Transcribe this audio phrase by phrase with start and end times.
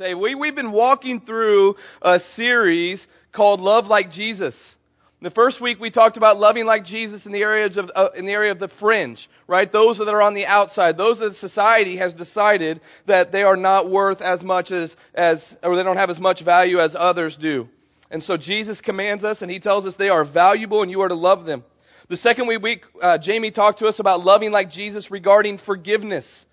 [0.00, 4.74] Say, we, we've been walking through a series called Love Like Jesus.
[5.20, 8.24] The first week we talked about loving like Jesus in the areas of uh, in
[8.24, 9.70] the area of the fringe, right?
[9.70, 13.90] Those that are on the outside, those that society has decided that they are not
[13.90, 17.68] worth as much as as or they don't have as much value as others do.
[18.10, 21.08] And so Jesus commands us and he tells us they are valuable and you are
[21.08, 21.62] to love them.
[22.08, 26.46] The second week, uh, Jamie talked to us about loving like Jesus regarding forgiveness.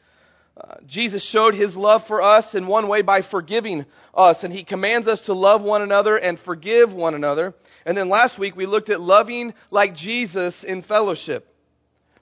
[0.59, 3.85] Uh, Jesus showed his love for us in one way by forgiving
[4.15, 7.53] us, and he commands us to love one another and forgive one another.
[7.85, 11.53] And then last week we looked at loving like Jesus in fellowship,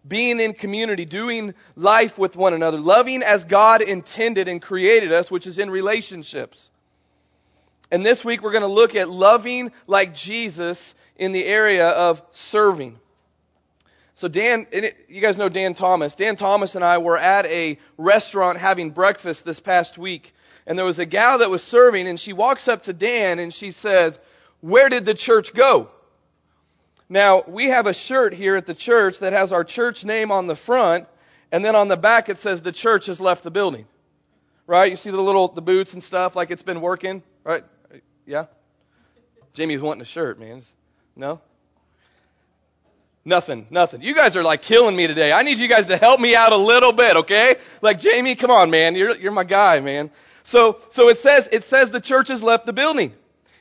[0.05, 5.31] being in community, doing life with one another, loving as God intended and created us,
[5.31, 6.69] which is in relationships.
[7.89, 12.21] And this week we're going to look at loving like Jesus in the area of
[12.31, 12.99] serving.
[14.15, 14.65] So Dan,
[15.09, 16.15] you guys know Dan Thomas.
[16.15, 20.33] Dan Thomas and I were at a restaurant having breakfast this past week,
[20.65, 23.53] and there was a gal that was serving, and she walks up to Dan and
[23.53, 24.17] she says,
[24.61, 25.89] "Where did the church go?"
[27.09, 30.47] Now we have a shirt here at the church that has our church name on
[30.47, 31.07] the front,
[31.51, 33.85] and then on the back it says the church has left the building.
[34.65, 34.89] Right?
[34.89, 37.65] You see the little the boots and stuff like it's been working, right?
[38.25, 38.45] Yeah.
[39.53, 40.61] Jamie's wanting a shirt, man.
[41.17, 41.41] No.
[43.27, 44.03] Nothing, nothing.
[44.03, 45.31] You guys are like killing me today.
[45.31, 47.55] I need you guys to help me out a little bit, okay?
[47.81, 48.93] Like Jamie, come on, man.
[48.95, 50.11] You're, you're my guy, man.
[50.43, 53.13] So, so it says, it says the church has left the building.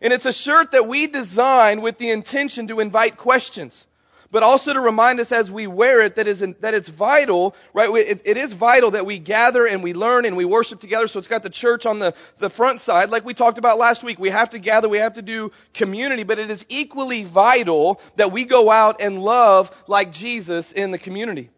[0.03, 3.87] And it's a shirt that we designed with the intention to invite questions
[4.35, 7.89] but also to remind us as we wear it that, is that it's vital, right?
[7.89, 11.07] It, it is vital that we gather and we learn and we worship together.
[11.07, 14.03] So it's got the church on the, the front side, like we talked about last
[14.03, 14.19] week.
[14.19, 18.33] We have to gather, we have to do community, but it is equally vital that
[18.33, 21.51] we go out and love like Jesus in the community.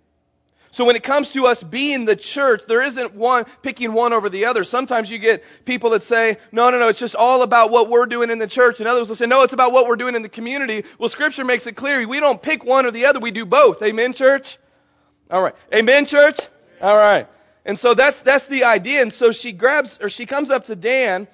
[0.70, 4.28] So when it comes to us being the church, there isn't one picking one over
[4.28, 4.64] the other.
[4.64, 8.06] Sometimes you get people that say, no, no, no, it's just all about what we're
[8.06, 8.80] doing in the church.
[8.80, 10.84] And others will say, no, it's about what we're doing in the community.
[10.98, 12.06] Well, scripture makes it clear.
[12.06, 13.20] We don't pick one or the other.
[13.20, 13.82] We do both.
[13.82, 14.58] Amen, church?
[15.30, 15.54] All right.
[15.72, 16.38] Amen, church?
[16.80, 17.26] All right.
[17.64, 19.02] And so that's, that's the idea.
[19.02, 21.26] And so she grabs, or she comes up to Dan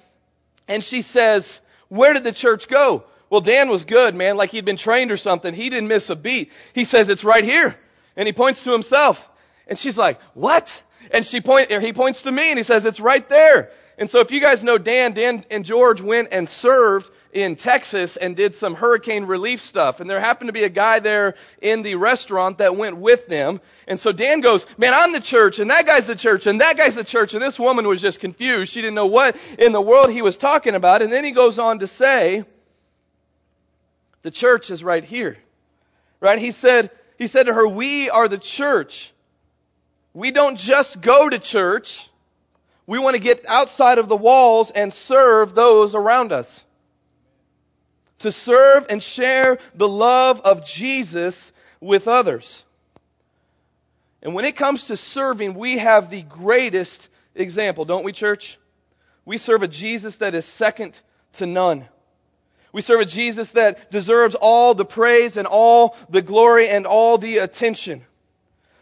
[0.67, 1.59] and she says,
[1.89, 3.03] where did the church go?
[3.29, 5.53] Well, Dan was good, man, like he'd been trained or something.
[5.53, 6.51] He didn't miss a beat.
[6.73, 7.77] He says, it's right here.
[8.15, 9.29] And he points to himself.
[9.67, 10.83] And she's like, what?
[11.11, 13.71] And she point, or he points to me and he says, it's right there.
[13.97, 18.17] And so if you guys know Dan, Dan and George went and served in Texas
[18.17, 19.99] and did some hurricane relief stuff.
[19.99, 23.61] And there happened to be a guy there in the restaurant that went with them.
[23.87, 26.77] And so Dan goes, man, I'm the church and that guy's the church and that
[26.77, 27.33] guy's the church.
[27.33, 28.71] And this woman was just confused.
[28.71, 31.01] She didn't know what in the world he was talking about.
[31.01, 32.45] And then he goes on to say,
[34.21, 35.37] the church is right here.
[36.19, 36.39] Right?
[36.39, 39.11] He said, he said to her, we are the church.
[40.13, 42.09] We don't just go to church.
[42.85, 46.63] We want to get outside of the walls and serve those around us.
[48.19, 52.63] To serve and share the love of Jesus with others.
[54.21, 58.57] And when it comes to serving, we have the greatest example, don't we, church?
[59.25, 60.99] We serve a Jesus that is second
[61.33, 61.85] to none.
[62.73, 67.17] We serve a Jesus that deserves all the praise and all the glory and all
[67.17, 68.03] the attention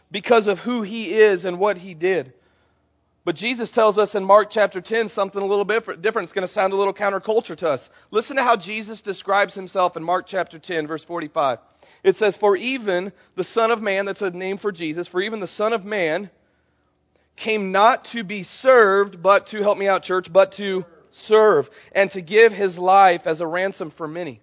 [0.09, 2.33] because of who he is and what he did.
[3.23, 6.25] But Jesus tells us in Mark chapter 10 something a little bit different.
[6.25, 7.89] It's going to sound a little counterculture to us.
[8.09, 11.59] Listen to how Jesus describes himself in Mark chapter 10, verse 45.
[12.03, 15.39] It says, For even the Son of Man, that's a name for Jesus, for even
[15.39, 16.31] the Son of Man
[17.35, 22.09] came not to be served, but to, help me out, church, but to serve, and
[22.11, 24.41] to give his life as a ransom for many.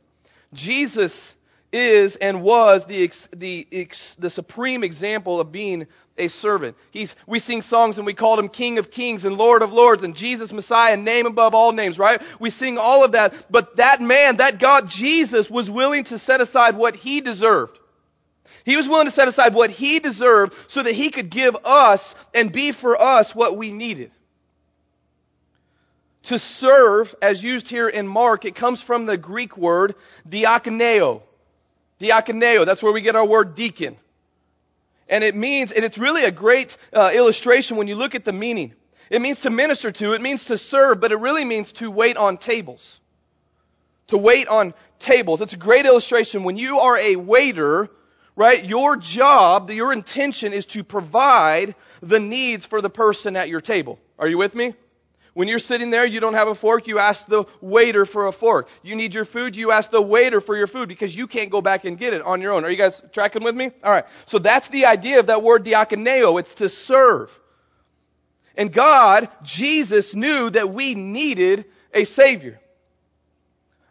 [0.53, 1.35] Jesus
[1.73, 5.87] is and was the, the, the supreme example of being
[6.17, 6.77] a servant.
[6.91, 10.03] He's, we sing songs and we call him King of Kings and Lord of Lords
[10.03, 12.21] and Jesus Messiah, name above all names, right?
[12.41, 16.41] We sing all of that, but that man, that God, Jesus, was willing to set
[16.41, 17.79] aside what he deserved.
[18.65, 22.15] He was willing to set aside what he deserved so that he could give us
[22.35, 24.11] and be for us what we needed.
[26.25, 29.95] To serve, as used here in Mark, it comes from the Greek word
[30.29, 31.23] diakoneo.
[32.01, 33.97] Diakoneo, that's where we get our word deacon.
[35.09, 38.33] And it means, and it's really a great uh, illustration when you look at the
[38.33, 38.75] meaning.
[39.11, 42.17] It means to minister to, it means to serve, but it really means to wait
[42.17, 43.01] on tables.
[44.09, 45.41] To wait on tables.
[45.41, 46.45] It's a great illustration.
[46.45, 47.89] When you are a waiter,
[48.37, 53.61] right, your job, your intention is to provide the needs for the person at your
[53.61, 53.99] table.
[54.19, 54.75] Are you with me?
[55.39, 58.33] When you're sitting there, you don't have a fork, you ask the waiter for a
[58.33, 58.69] fork.
[58.83, 61.61] You need your food, you ask the waiter for your food because you can't go
[61.61, 62.65] back and get it on your own.
[62.65, 63.71] Are you guys tracking with me?
[63.85, 64.07] Alright.
[64.27, 66.41] So that's the idea of that word diakoneo.
[66.41, 67.39] It's to serve.
[68.57, 72.59] And God, Jesus, knew that we needed a Savior.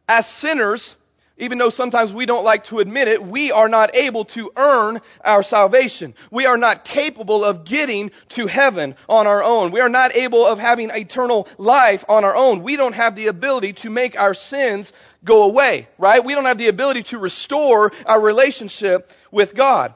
[0.06, 0.97] As sinners,
[1.38, 5.00] even though sometimes we don't like to admit it, we are not able to earn
[5.24, 6.16] our salvation.
[6.32, 9.72] We are not capable of getting to heaven on our own.
[9.72, 12.64] We are not able of having eternal life on our own.
[12.64, 14.92] We don't have the ability to make our sins
[15.24, 16.26] go away, right?
[16.26, 19.94] We don't have the ability to restore our relationship with God.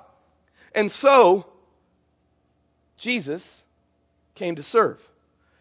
[0.75, 1.47] And so,
[2.97, 3.63] Jesus
[4.35, 5.01] came to serve.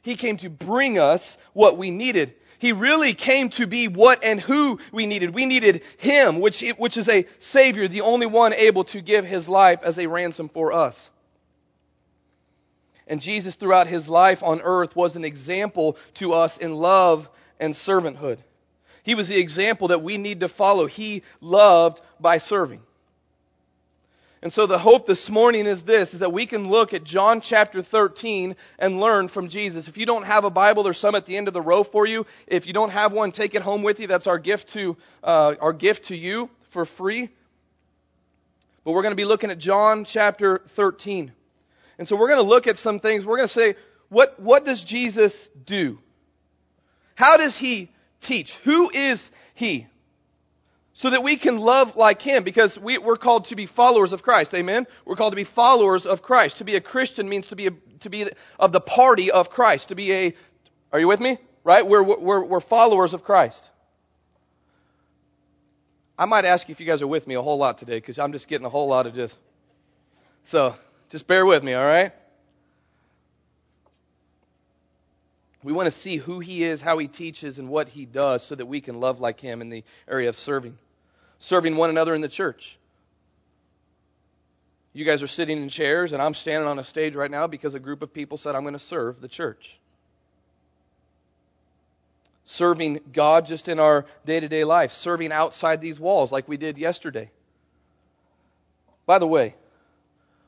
[0.03, 2.35] He came to bring us what we needed.
[2.61, 5.35] He really came to be what and who we needed.
[5.35, 9.49] We needed Him, which, which is a Savior, the only one able to give His
[9.49, 11.11] life as a ransom for us.
[13.07, 17.73] And Jesus, throughout His life on earth, was an example to us in love and
[17.73, 18.37] servanthood.
[19.05, 20.85] He was the example that we need to follow.
[20.85, 22.83] He loved by serving.
[24.43, 27.43] And so the hope this morning is this, is that we can look at John
[27.43, 29.87] chapter 13 and learn from Jesus.
[29.87, 32.07] If you don't have a Bible, there's some at the end of the row for
[32.07, 32.25] you.
[32.47, 34.07] If you don't have one, take it home with you.
[34.07, 37.29] That's our gift to, uh, our gift to you for free.
[38.83, 41.33] But we're going to be looking at John chapter 13.
[41.99, 43.27] And so we're going to look at some things.
[43.27, 43.75] We're going to say,
[44.09, 45.99] what, what does Jesus do?
[47.15, 47.91] How does he
[48.23, 48.57] teach?
[48.65, 49.87] Who is he?
[51.01, 54.23] So that we can love like him because we, are called to be followers of
[54.23, 54.53] Christ.
[54.55, 54.87] Amen?
[55.07, 56.59] We're called to be followers of Christ.
[56.59, 57.71] To be a Christian means to be, a,
[58.01, 59.89] to be of the party of Christ.
[59.89, 60.35] To be a,
[60.93, 61.39] are you with me?
[61.65, 61.87] Right?
[61.87, 63.71] We're, we're, we're followers of Christ.
[66.19, 68.19] I might ask you if you guys are with me a whole lot today because
[68.19, 69.39] I'm just getting a whole lot of just.
[70.45, 70.77] So,
[71.09, 72.13] just bear with me, all right?
[75.63, 78.55] We want to see who he is, how he teaches, and what he does so
[78.55, 80.77] that we can love like him in the area of serving
[81.41, 82.79] serving one another in the church.
[84.93, 87.75] You guys are sitting in chairs, and I'm standing on a stage right now because
[87.75, 89.79] a group of people said, I'm going to serve the church.
[92.45, 96.57] Serving God just in our day to day life, serving outside these walls like we
[96.57, 97.31] did yesterday.
[99.07, 99.55] By the way,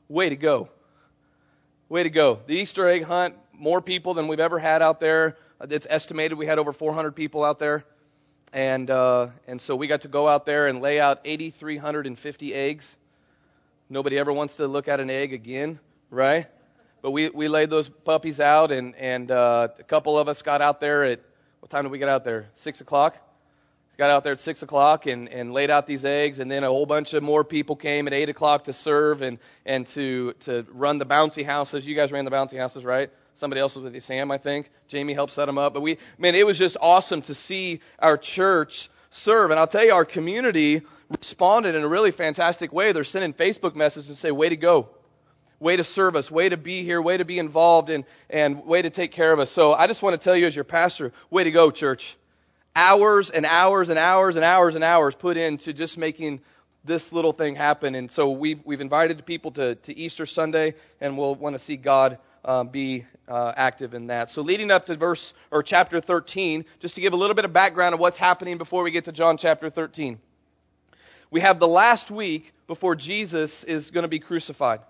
[0.09, 0.69] way to go.
[1.87, 2.39] Way to go.
[2.45, 5.37] The Easter egg hunt, more people than we've ever had out there.
[5.61, 7.85] It's estimated we had over 400 people out there
[8.53, 12.95] and uh, and so we got to go out there and lay out 8,350 eggs.
[13.89, 15.79] Nobody ever wants to look at an egg again,
[16.09, 16.47] right?
[17.01, 20.61] But we we laid those puppies out, and and uh, a couple of us got
[20.61, 21.19] out there at
[21.59, 22.47] what time did we get out there?
[22.55, 23.17] Six o'clock.
[23.97, 26.67] Got out there at six o'clock and, and laid out these eggs, and then a
[26.67, 30.65] whole bunch of more people came at eight o'clock to serve and and to to
[30.71, 31.85] run the bouncy houses.
[31.85, 33.11] You guys ran the bouncy houses, right?
[33.35, 34.69] Somebody else was with you, Sam, I think.
[34.87, 35.73] Jamie helped set them up.
[35.73, 39.51] But we, man, it was just awesome to see our church serve.
[39.51, 42.91] And I'll tell you, our community responded in a really fantastic way.
[42.91, 44.89] They're sending Facebook messages and say, way to go.
[45.59, 48.81] Way to serve us, way to be here, way to be involved, and, and way
[48.81, 49.49] to take care of us.
[49.49, 52.17] So I just want to tell you as your pastor, way to go, church.
[52.75, 56.41] Hours and hours and hours and hours and hours put into just making
[56.83, 57.95] this little thing happen.
[57.95, 61.77] And so we've, we've invited people to, to Easter Sunday, and we'll want to see
[61.77, 64.29] God uh, be uh, active in that.
[64.29, 67.53] So, leading up to verse or chapter 13, just to give a little bit of
[67.53, 70.19] background of what's happening before we get to John chapter 13.
[71.31, 74.81] We have the last week before Jesus is going to be crucified.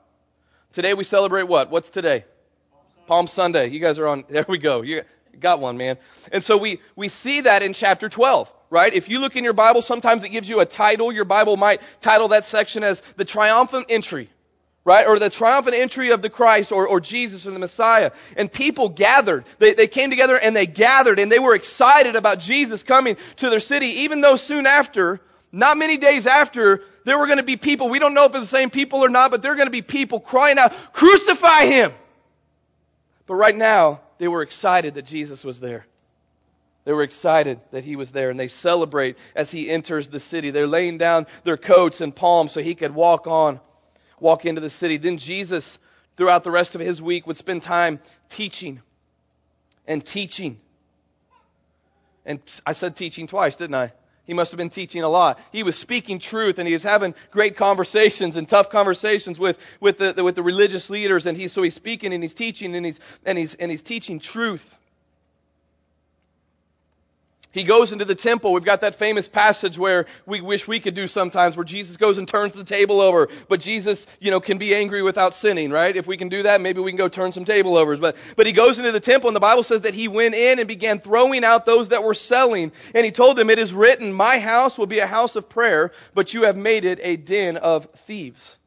[0.74, 1.70] Today we celebrate what?
[1.70, 2.26] What's today?
[3.08, 3.70] Palm Sunday.
[3.70, 4.26] You guys are on.
[4.30, 4.82] There we go.
[4.82, 5.04] You
[5.40, 5.98] got one, man.
[6.32, 8.96] And so we we see that in chapter 12 right?
[8.96, 11.12] If you look in your Bible, sometimes it gives you a title.
[11.12, 14.32] Your Bible might title that section as the triumphant entry,
[14.86, 15.08] right?
[15.08, 18.12] Or the triumphant entry of the Christ or, or Jesus or the Messiah.
[18.36, 19.46] And people gathered.
[19.60, 23.50] They, they came together and they gathered and they were excited about Jesus coming to
[23.50, 25.22] their city, even though soon after,
[25.52, 28.42] not many days after, there were going to be people, we don't know if it's
[28.42, 31.66] the same people or not, but there are going to be people crying out, crucify
[31.66, 31.94] him!
[33.26, 35.86] But right now, they were excited that Jesus was there.
[36.86, 40.50] They were excited that he was there and they celebrate as he enters the city.
[40.50, 43.62] They're laying down their coats and palms so he could walk on
[44.20, 44.98] walk into the city.
[44.98, 45.80] Then Jesus,
[46.18, 48.82] throughout the rest of his week, would spend time teaching
[49.88, 50.60] and teaching.
[52.26, 53.92] And I said teaching twice, didn't I?
[54.26, 55.40] He must have been teaching a lot.
[55.52, 59.98] He was speaking truth and he was having great conversations and tough conversations with, with
[59.98, 61.26] the, with the religious leaders.
[61.26, 64.20] And he, so he's speaking and he's teaching and he's, and he's, and he's teaching
[64.20, 64.78] truth.
[67.54, 68.52] He goes into the temple.
[68.52, 72.18] We've got that famous passage where we wish we could do sometimes where Jesus goes
[72.18, 73.30] and turns the table over.
[73.48, 75.96] But Jesus, you know, can be angry without sinning, right?
[75.96, 78.00] If we can do that, maybe we can go turn some table overs.
[78.00, 80.58] But, but he goes into the temple and the Bible says that he went in
[80.58, 82.72] and began throwing out those that were selling.
[82.96, 85.92] And he told them, it is written, my house will be a house of prayer,
[86.16, 88.58] but you have made it a den of thieves.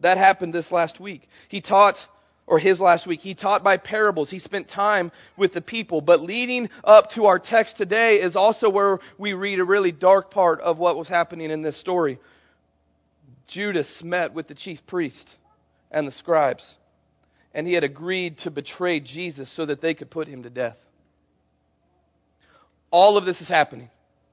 [0.00, 1.26] That happened this last week.
[1.48, 2.06] He taught
[2.50, 3.22] or his last week.
[3.22, 4.28] He taught by parables.
[4.28, 6.00] He spent time with the people.
[6.00, 10.32] But leading up to our text today is also where we read a really dark
[10.32, 12.18] part of what was happening in this story.
[13.46, 15.36] Judas met with the chief priest
[15.92, 16.76] and the scribes,
[17.54, 20.76] and he had agreed to betray Jesus so that they could put him to death.
[22.90, 23.90] All of this is happening.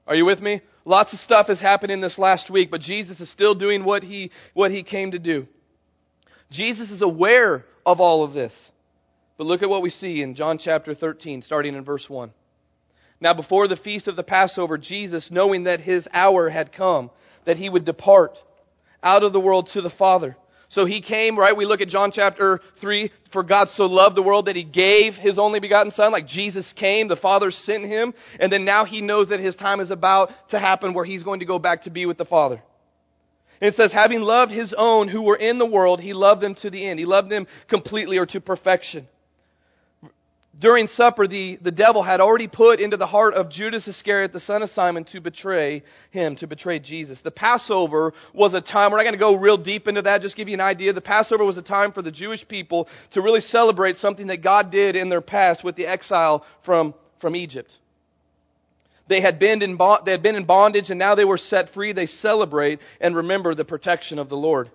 [0.08, 0.60] Are you with me?
[0.84, 4.02] Lots of stuff has happened in this last week, but Jesus is still doing what
[4.02, 5.46] he, what he came to do.
[6.50, 8.70] Jesus is aware of all of this.
[9.38, 12.30] But look at what we see in John chapter 13, starting in verse 1.
[13.18, 17.10] Now, before the feast of the Passover, Jesus, knowing that his hour had come,
[17.46, 18.40] that he would depart
[19.02, 20.36] out of the world to the Father.
[20.68, 21.56] So he came, right?
[21.56, 23.10] We look at John chapter 3.
[23.30, 26.12] For God so loved the world that he gave his only begotten Son.
[26.12, 28.12] Like Jesus came, the Father sent him.
[28.38, 31.40] And then now he knows that his time is about to happen where he's going
[31.40, 32.62] to go back to be with the Father.
[33.60, 36.70] It says, having loved his own who were in the world, he loved them to
[36.70, 36.98] the end.
[36.98, 39.08] He loved them completely or to perfection.
[40.58, 44.40] During supper, the, the devil had already put into the heart of Judas Iscariot, the
[44.40, 47.20] son of Simon, to betray him, to betray Jesus.
[47.20, 50.34] The Passover was a time, we're not going to go real deep into that, just
[50.34, 50.92] give you an idea.
[50.92, 54.72] The Passover was a time for the Jewish people to really celebrate something that God
[54.72, 57.78] did in their past with the exile from, from Egypt.
[59.08, 61.92] They had, been in, they had been in bondage and now they were set free.
[61.92, 64.70] They celebrate and remember the protection of the Lord.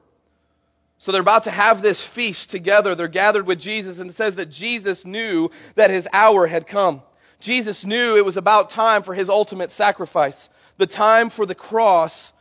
[0.97, 2.95] So they're about to have this feast together.
[2.95, 7.01] They're gathered with Jesus, and it says that Jesus knew that his hour had come.
[7.41, 10.49] Jesus knew it was about time for his ultimate sacrifice.
[10.77, 12.31] The time for the cross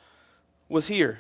[0.69, 1.19] was here.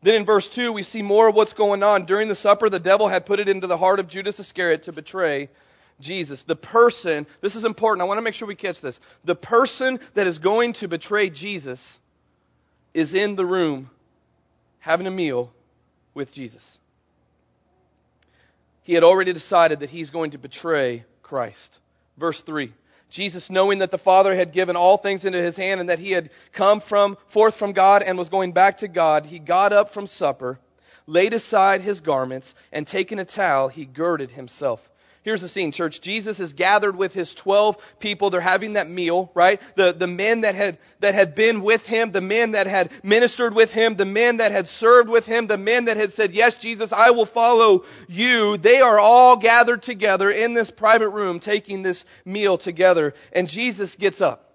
[0.00, 2.06] Then in verse 2, we see more of what's going on.
[2.06, 4.92] During the supper, the devil had put it into the heart of Judas Iscariot to
[4.92, 5.48] betray
[6.00, 6.42] Jesus.
[6.42, 8.98] The person, this is important, I want to make sure we catch this.
[9.24, 11.98] The person that is going to betray Jesus
[12.94, 13.90] is in the room
[14.80, 15.52] having a meal
[16.14, 16.78] with Jesus.
[18.82, 21.78] He had already decided that he's going to betray Christ.
[22.16, 22.72] Verse 3.
[23.10, 26.10] Jesus, knowing that the Father had given all things into his hand and that he
[26.10, 29.90] had come from forth from God and was going back to God, he got up
[29.90, 30.58] from supper,
[31.06, 34.86] laid aside his garments, and taking a towel, he girded himself.
[35.22, 36.00] Here's the scene, church.
[36.00, 38.30] Jesus is gathered with his 12 people.
[38.30, 39.60] They're having that meal, right?
[39.74, 43.54] The, the men that had, that had been with him, the men that had ministered
[43.54, 46.56] with him, the men that had served with him, the men that had said, yes,
[46.56, 48.56] Jesus, I will follow you.
[48.56, 53.14] They are all gathered together in this private room taking this meal together.
[53.32, 54.54] And Jesus gets up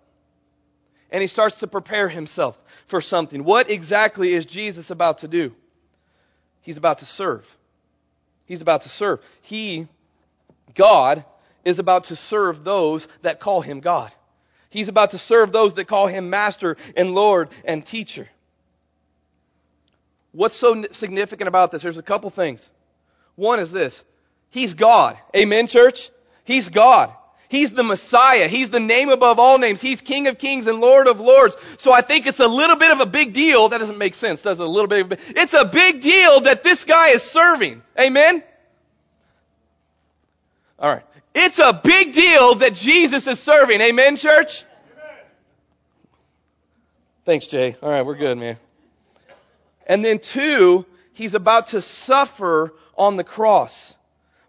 [1.11, 3.43] and he starts to prepare himself for something.
[3.43, 5.53] What exactly is Jesus about to do?
[6.61, 7.45] He's about to serve.
[8.45, 9.21] He's about to serve.
[9.41, 9.87] He
[10.73, 11.23] God
[11.63, 14.11] is about to serve those that call him God.
[14.69, 18.27] He's about to serve those that call him master and Lord and teacher.
[20.31, 21.83] What's so significant about this?
[21.83, 22.67] There's a couple things.
[23.35, 24.03] One is this.
[24.49, 25.17] He's God.
[25.35, 26.09] Amen, church?
[26.43, 27.13] He's God.
[27.49, 28.47] He's the Messiah.
[28.47, 29.79] He's the name above all names.
[29.79, 31.55] He's King of kings and Lord of lords.
[31.77, 33.69] So I think it's a little bit of a big deal.
[33.69, 34.63] That doesn't make sense, does it?
[34.63, 35.11] A little bit.
[35.11, 37.83] Of, it's a big deal that this guy is serving.
[37.99, 38.41] Amen?
[40.79, 41.03] All right.
[41.33, 43.81] It's a big deal that Jesus is serving.
[43.81, 44.63] Amen, church?
[44.63, 45.15] Amen.
[47.25, 47.75] Thanks, Jay.
[47.81, 48.57] All right, we're good, man.
[49.87, 53.95] And then two, he's about to suffer on the cross,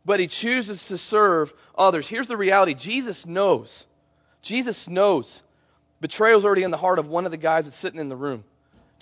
[0.04, 2.06] but he chooses to serve others.
[2.06, 2.74] Here's the reality.
[2.74, 3.86] Jesus knows.
[4.42, 5.42] Jesus knows.
[6.00, 8.44] Betrayal's already in the heart of one of the guys that's sitting in the room.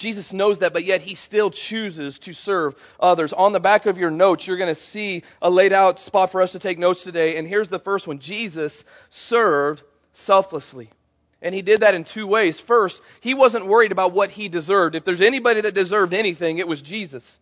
[0.02, 3.32] Jesus knows that, but yet he still chooses to serve others.
[3.32, 6.42] On the back of your notes, you're going to see a laid out spot for
[6.42, 7.36] us to take notes today.
[7.36, 9.82] And here's the first one Jesus served
[10.12, 10.90] selflessly.
[11.40, 12.58] And he did that in two ways.
[12.58, 14.96] First, he wasn't worried about what he deserved.
[14.96, 17.38] If there's anybody that deserved anything, it was Jesus.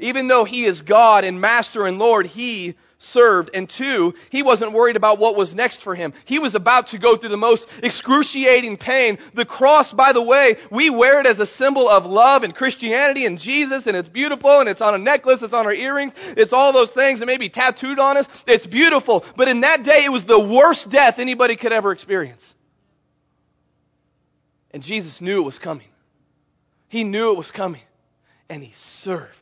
[0.00, 3.50] Even though he is God and Master and Lord, he served.
[3.54, 6.12] And two, he wasn't worried about what was next for him.
[6.26, 9.18] He was about to go through the most excruciating pain.
[9.34, 13.26] The cross, by the way, we wear it as a symbol of love and Christianity
[13.26, 16.52] and Jesus, and it's beautiful, and it's on a necklace, it's on our earrings, it's
[16.52, 18.28] all those things that may be tattooed on us.
[18.46, 19.24] It's beautiful.
[19.34, 22.54] But in that day, it was the worst death anybody could ever experience.
[24.72, 25.88] And Jesus knew it was coming.
[26.88, 27.80] He knew it was coming.
[28.48, 29.39] And he served.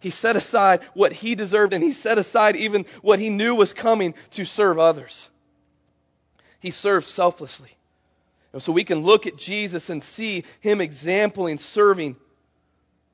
[0.00, 3.72] He set aside what he deserved and he set aside even what he knew was
[3.72, 5.28] coming to serve others.
[6.60, 7.70] He served selflessly.
[8.52, 12.16] And so we can look at Jesus and see him exampling serving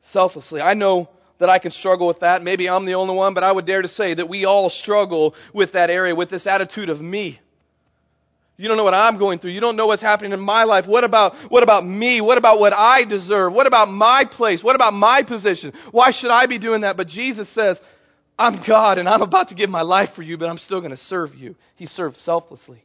[0.00, 0.60] selflessly.
[0.60, 2.42] I know that I can struggle with that.
[2.42, 5.34] Maybe I'm the only one, but I would dare to say that we all struggle
[5.52, 7.40] with that area, with this attitude of me.
[8.56, 9.50] You don't know what I'm going through.
[9.50, 10.86] You don't know what's happening in my life.
[10.86, 12.20] What about, what about me?
[12.20, 13.52] What about what I deserve?
[13.52, 14.62] What about my place?
[14.62, 15.72] What about my position?
[15.90, 16.96] Why should I be doing that?
[16.96, 17.80] But Jesus says,
[18.38, 20.92] I'm God and I'm about to give my life for you, but I'm still going
[20.92, 21.56] to serve you.
[21.76, 22.84] He served selflessly.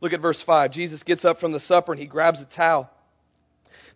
[0.00, 0.70] Look at verse 5.
[0.70, 2.88] Jesus gets up from the supper and he grabs a towel.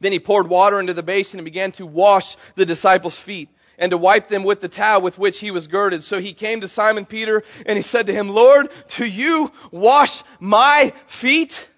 [0.01, 3.49] Then he poured water into the basin and began to wash the disciples' feet
[3.83, 6.05] and to wipe them with the towel with which he was girded.
[6.05, 10.23] So he came to Simon Peter and he said to him, Lord, do you wash
[10.39, 11.69] my feet?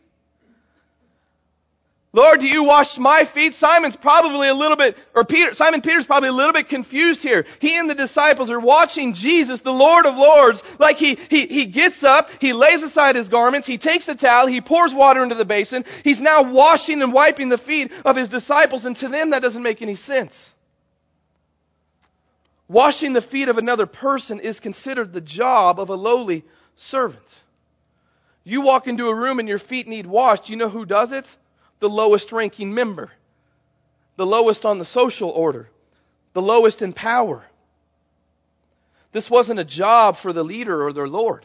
[2.12, 3.54] Lord, do you wash my feet?
[3.54, 7.44] Simon's probably a little bit, or Peter, Simon Peter's probably a little bit confused here.
[7.58, 11.64] He and the disciples are watching Jesus, the Lord of Lords, like he, he, he
[11.64, 15.34] gets up, he lays aside his garments, he takes the towel, he pours water into
[15.34, 19.30] the basin, he's now washing and wiping the feet of his disciples, and to them
[19.30, 20.53] that doesn't make any sense.
[22.68, 26.44] Washing the feet of another person is considered the job of a lowly
[26.76, 27.42] servant.
[28.42, 31.36] You walk into a room and your feet need washed, you know who does it?
[31.84, 33.10] the lowest ranking member,
[34.16, 35.68] the lowest on the social order,
[36.32, 37.44] the lowest in power.
[39.12, 41.44] This wasn't a job for the leader or their Lord.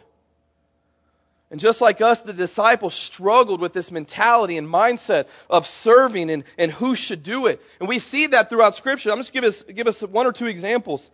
[1.52, 6.44] And just like us, the disciples struggled with this mentality and mindset of serving and,
[6.60, 7.60] and who should do it.
[7.80, 9.12] And we see that throughout Scripture.
[9.12, 11.10] I'm just give us, give us one or two examples.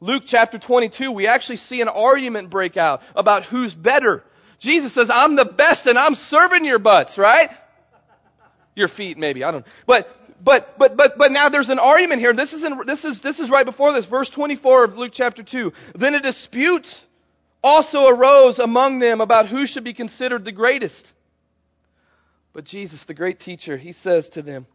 [0.00, 4.22] Luke chapter 22, we actually see an argument break out about who's better.
[4.58, 7.50] Jesus says, I'm the best and I'm serving your butts, right?
[8.74, 9.44] Your feet, maybe.
[9.44, 9.66] I don't.
[9.86, 12.34] But, but, but, but, but now there's an argument here.
[12.34, 14.04] This is, in, this is, this is right before this.
[14.04, 15.72] Verse 24 of Luke chapter 2.
[15.94, 17.06] Then a dispute
[17.64, 21.12] also arose among them about who should be considered the greatest.
[22.52, 24.66] But Jesus, the great teacher, he says to them,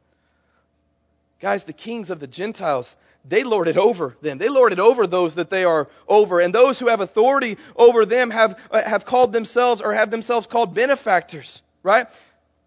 [1.40, 2.94] guys, the kings of the Gentiles,
[3.24, 4.40] they lord it over them.
[4.40, 6.40] They lord it over those that they are over.
[6.40, 10.48] And those who have authority over them have, uh, have called themselves or have themselves
[10.48, 12.08] called benefactors, right?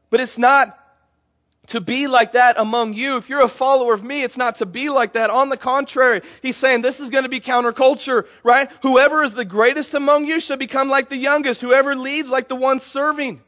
[0.08, 0.78] But it's not
[1.68, 3.16] to be like that among you.
[3.16, 5.30] If you're a follower of me, it's not to be like that.
[5.30, 8.70] On the contrary, he's saying this is going to be counterculture, right?
[8.82, 11.60] Whoever is the greatest among you shall become like the youngest.
[11.60, 13.40] Whoever leads like the one serving.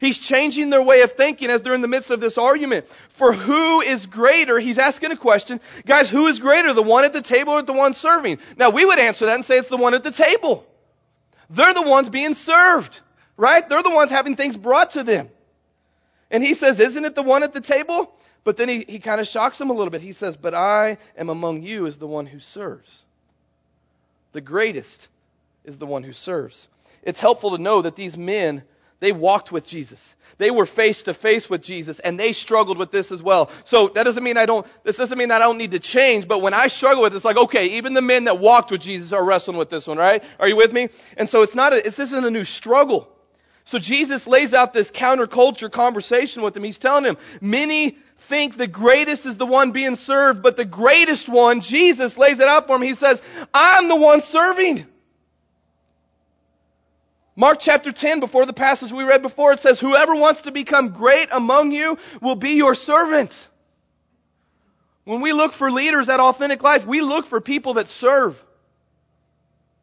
[0.00, 2.86] He's changing their way of thinking as they're in the midst of this argument.
[3.10, 4.58] For who is greater?
[4.58, 5.60] He's asking a question.
[5.86, 6.74] Guys, who is greater?
[6.74, 8.38] The one at the table or the one serving?
[8.58, 10.66] Now we would answer that and say it's the one at the table.
[11.48, 13.00] They're the ones being served,
[13.38, 13.66] right?
[13.66, 15.30] They're the ones having things brought to them.
[16.30, 18.14] And he says, Isn't it the one at the table?
[18.44, 20.02] But then he, he kind of shocks them a little bit.
[20.02, 23.04] He says, But I am among you as the one who serves.
[24.32, 25.08] The greatest
[25.64, 26.68] is the one who serves.
[27.02, 28.62] It's helpful to know that these men,
[29.00, 30.14] they walked with Jesus.
[30.38, 33.50] They were face to face with Jesus and they struggled with this as well.
[33.64, 36.26] So that doesn't mean I don't, this doesn't mean that I don't need to change,
[36.26, 38.80] but when I struggle with it, it's like, okay, even the men that walked with
[38.80, 40.24] Jesus are wrestling with this one, right?
[40.40, 40.88] Are you with me?
[41.16, 43.13] And so it's not a, it's, this isn't a new struggle.
[43.66, 46.64] So Jesus lays out this counterculture conversation with him.
[46.64, 51.28] He's telling him, many think the greatest is the one being served, but the greatest
[51.28, 52.82] one, Jesus lays it out for him.
[52.82, 53.22] He says,
[53.52, 54.86] I'm the one serving.
[57.36, 60.90] Mark chapter 10, before the passage we read before, it says, whoever wants to become
[60.90, 63.48] great among you will be your servant.
[65.04, 68.42] When we look for leaders at Authentic Life, we look for people that serve.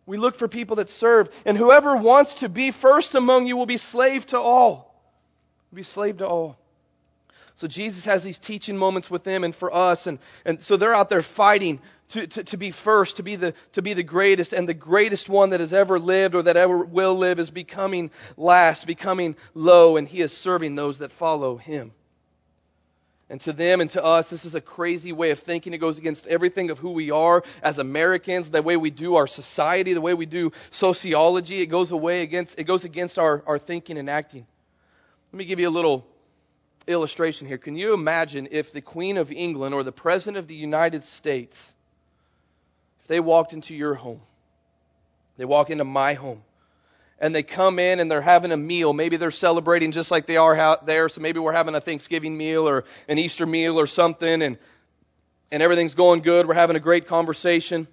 [0.06, 1.30] We look for people that serve.
[1.46, 4.94] And whoever wants to be first among you will be slave to all.
[5.74, 6.58] Be slave to all.
[7.56, 10.08] So Jesus has these teaching moments with them and for us.
[10.08, 13.54] And, and so they're out there fighting to, to, to, be first, to be, the,
[13.74, 14.54] to be the greatest.
[14.54, 18.10] And the greatest one that has ever lived or that ever will live is becoming
[18.36, 19.98] last, becoming low.
[19.98, 21.92] And he is serving those that follow him.
[23.32, 25.74] And to them and to us, this is a crazy way of thinking.
[25.74, 29.26] It goes against everything of who we are as Americans, the way we do our
[29.26, 31.62] society, the way we do sociology.
[31.62, 34.46] It goes away against, it goes against our, our thinking and acting.
[35.32, 36.06] Let me give you a little
[36.88, 37.58] illustration here.
[37.58, 41.74] Can you imagine if the Queen of England or the President of the United States,
[43.00, 44.20] if they walked into your home,
[45.38, 46.44] they walk into my home,
[47.22, 48.94] and they come in and they're having a meal.
[48.94, 51.08] Maybe they're celebrating just like they are out there.
[51.08, 54.58] So maybe we're having a Thanksgiving meal or an Easter meal or something and,
[55.52, 56.48] and everything's going good.
[56.48, 57.88] We're having a great conversation.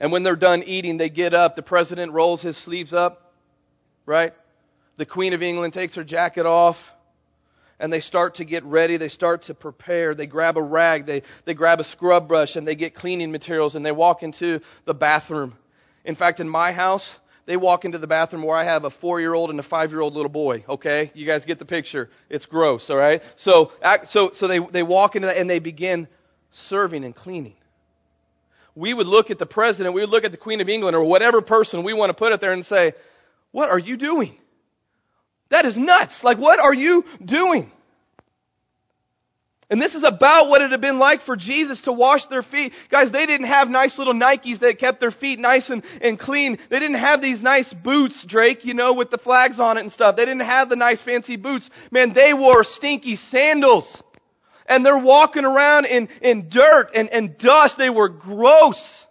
[0.00, 1.56] And when they're done eating, they get up.
[1.56, 3.34] The president rolls his sleeves up,
[4.06, 4.32] right?
[4.96, 6.94] The Queen of England takes her jacket off
[7.78, 8.96] and they start to get ready.
[8.96, 10.14] They start to prepare.
[10.14, 11.04] They grab a rag.
[11.04, 14.60] They, they grab a scrub brush and they get cleaning materials and they walk into
[14.86, 15.54] the bathroom.
[16.02, 19.20] In fact, in my house, they walk into the bathroom where I have a four
[19.20, 20.64] year old and a five year old little boy.
[20.68, 22.10] Okay, you guys get the picture.
[22.28, 22.90] It's gross.
[22.90, 23.22] All right.
[23.36, 23.72] So
[24.06, 26.08] so so they they walk into that and they begin
[26.50, 27.56] serving and cleaning.
[28.74, 31.02] We would look at the president, we would look at the Queen of England or
[31.04, 32.92] whatever person we want to put it there and say,
[33.52, 34.36] "What are you doing?
[35.48, 36.24] That is nuts.
[36.24, 37.70] Like, what are you doing?
[39.68, 42.72] And this is about what it had been like for Jesus to wash their feet.
[42.88, 46.58] Guys, they didn't have nice little Nikes that kept their feet nice and, and clean.
[46.68, 49.90] They didn't have these nice boots, Drake, you know, with the flags on it and
[49.90, 50.14] stuff.
[50.14, 51.68] They didn't have the nice fancy boots.
[51.90, 54.02] Man, they wore stinky sandals.
[54.68, 57.76] And they're walking around in, in dirt and, and dust.
[57.76, 59.05] They were gross.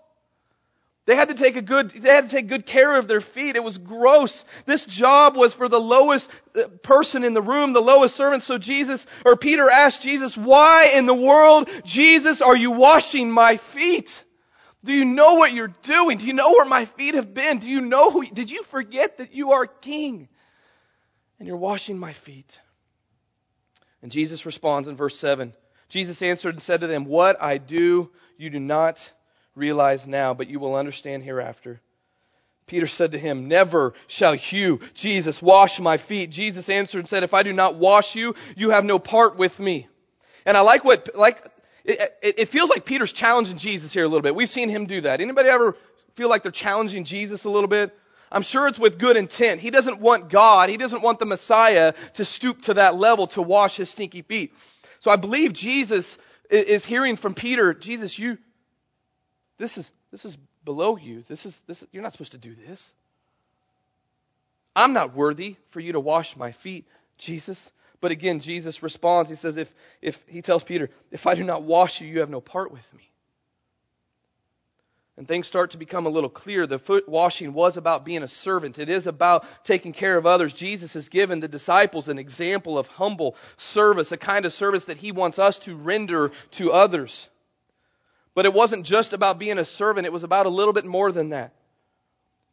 [1.05, 3.55] They had to take a good, they had to take good care of their feet.
[3.55, 4.43] It was gross.
[4.65, 8.41] This job was for the lowest uh, person in the room, the lowest servant.
[8.41, 13.57] So Jesus, or Peter asked Jesus, why in the world, Jesus, are you washing my
[13.57, 14.23] feet?
[14.83, 16.17] Do you know what you're doing?
[16.17, 17.59] Do you know where my feet have been?
[17.59, 20.27] Do you know who, did you forget that you are king?
[21.37, 22.59] And you're washing my feet.
[24.01, 25.53] And Jesus responds in verse 7.
[25.89, 29.11] Jesus answered and said to them, What I do, you do not
[29.55, 31.81] realize now, but you will understand hereafter.
[32.67, 36.31] Peter said to him, Never shall you, Jesus, wash my feet.
[36.31, 39.59] Jesus answered and said, If I do not wash you, you have no part with
[39.59, 39.87] me.
[40.45, 41.43] And I like what, like,
[41.83, 44.33] it, it, feels like Peter's challenging Jesus here a little bit.
[44.35, 45.21] We've seen him do that.
[45.21, 45.75] Anybody ever
[46.15, 47.95] feel like they're challenging Jesus a little bit?
[48.31, 49.61] I'm sure it's with good intent.
[49.61, 53.41] He doesn't want God, he doesn't want the Messiah to stoop to that level to
[53.41, 54.53] wash his stinky feet.
[54.99, 56.17] So I believe Jesus
[56.49, 58.39] is hearing from Peter, Jesus, you,
[59.57, 61.23] this is, this is below you.
[61.27, 62.93] This is, this, you're not supposed to do this.
[64.75, 66.85] I'm not worthy for you to wash my feet,
[67.17, 67.71] Jesus.
[68.01, 69.29] But again, Jesus responds.
[69.29, 72.29] He says, if, if he tells Peter, if I do not wash you, you have
[72.29, 73.09] no part with me.
[75.17, 76.67] And things start to become a little clear.
[76.67, 78.79] The foot washing was about being a servant.
[78.79, 80.53] It is about taking care of others.
[80.53, 84.97] Jesus has given the disciples an example of humble service, a kind of service that
[84.97, 87.29] he wants us to render to others.
[88.35, 91.11] But it wasn't just about being a servant, it was about a little bit more
[91.11, 91.53] than that.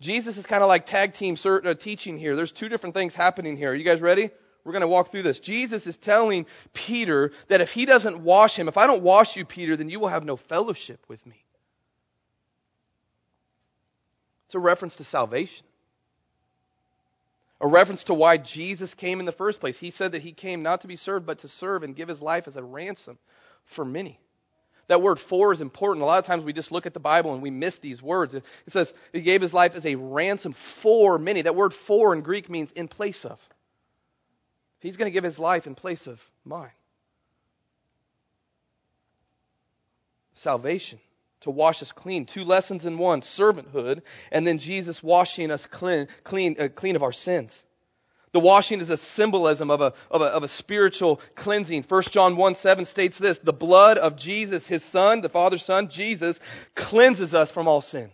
[0.00, 2.34] Jesus is kind of like tag team uh, teaching here.
[2.34, 3.70] There's two different things happening here.
[3.70, 4.30] Are you guys ready?
[4.64, 5.40] We're going to walk through this.
[5.40, 9.44] Jesus is telling Peter that if he doesn't wash him, if I don't wash you,
[9.44, 11.44] Peter, then you will have no fellowship with me.
[14.46, 15.66] It's a reference to salvation.
[17.60, 19.78] A reference to why Jesus came in the first place.
[19.78, 22.20] He said that he came not to be served, but to serve and give his
[22.20, 23.18] life as a ransom
[23.64, 24.18] for many.
[24.92, 26.02] That word for is important.
[26.02, 28.34] A lot of times we just look at the Bible and we miss these words.
[28.34, 31.40] It says he gave his life as a ransom for many.
[31.40, 33.40] That word for in Greek means in place of.
[34.80, 36.72] He's going to give his life in place of mine.
[40.34, 40.98] Salvation
[41.40, 42.26] to wash us clean.
[42.26, 47.02] Two lessons in one servanthood, and then Jesus washing us clean, clean, uh, clean of
[47.02, 47.64] our sins.
[48.32, 51.84] The washing is a symbolism of a, of a, of a spiritual cleansing.
[51.86, 55.88] 1 John 1 7 states this The blood of Jesus, his son, the Father's son,
[55.88, 56.40] Jesus,
[56.74, 58.10] cleanses us from all sin.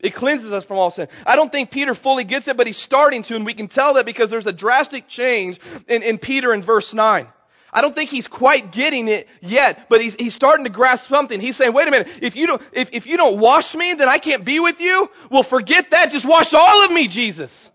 [0.00, 1.08] It cleanses us from all sin.
[1.26, 3.94] I don't think Peter fully gets it, but he's starting to, and we can tell
[3.94, 7.26] that because there's a drastic change in, in Peter in verse 9.
[7.72, 11.40] I don't think he's quite getting it yet, but he's, he's starting to grasp something.
[11.40, 14.08] He's saying, wait a minute, if you don't, if, if you don't wash me, then
[14.08, 15.10] I can't be with you?
[15.30, 16.12] Well, forget that.
[16.12, 17.70] Just wash all of me, Jesus.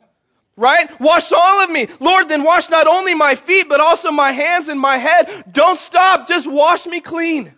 [0.55, 0.99] Right?
[0.99, 1.87] Wash all of me.
[1.99, 5.45] Lord, then wash not only my feet, but also my hands and my head.
[5.51, 6.27] Don't stop.
[6.27, 7.53] Just wash me clean.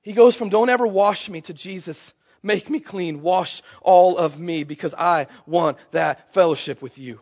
[0.00, 3.22] He goes from don't ever wash me to Jesus, make me clean.
[3.22, 7.20] Wash all of me because I want that fellowship with you.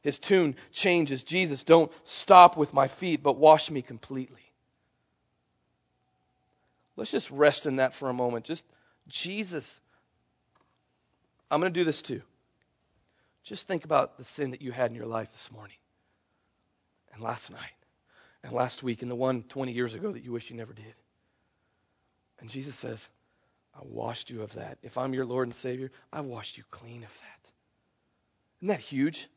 [0.00, 1.22] His tune changes.
[1.22, 4.40] Jesus, don't stop with my feet, but wash me completely.
[6.96, 8.46] Let's just rest in that for a moment.
[8.46, 8.64] Just
[9.06, 9.78] Jesus
[11.50, 12.22] I'm going to do this too.
[13.42, 15.76] Just think about the sin that you had in your life this morning,
[17.12, 17.72] and last night,
[18.42, 20.94] and last week, and the one 20 years ago that you wish you never did.
[22.38, 23.08] And Jesus says,
[23.74, 24.78] I washed you of that.
[24.82, 27.50] If I'm your Lord and Savior, I washed you clean of that.
[28.60, 29.18] Isn't that huge?
[29.18, 29.28] Isn't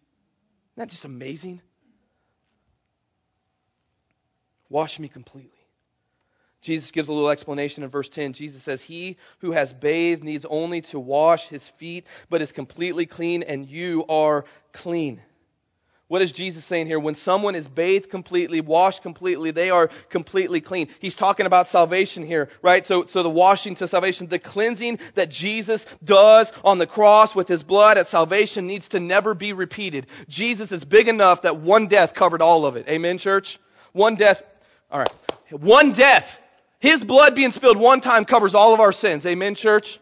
[0.77, 1.61] that just amazing?
[4.69, 5.51] Wash me completely.
[6.63, 8.31] Jesus gives a little explanation in verse 10.
[8.31, 13.05] Jesus says, He who has bathed needs only to wash his feet, but is completely
[13.05, 15.21] clean, and you are clean.
[16.07, 16.99] What is Jesus saying here?
[16.99, 20.87] When someone is bathed completely, washed completely, they are completely clean.
[20.99, 22.85] He's talking about salvation here, right?
[22.85, 27.49] So, so the washing to salvation, the cleansing that Jesus does on the cross with
[27.49, 30.07] his blood at salvation needs to never be repeated.
[30.29, 32.87] Jesus is big enough that one death covered all of it.
[32.87, 33.59] Amen, church?
[33.91, 34.43] One death.
[34.91, 35.11] All right.
[35.49, 36.39] One death
[36.83, 39.25] his blood being spilled one time covers all of our sins.
[39.25, 40.01] Amen, church?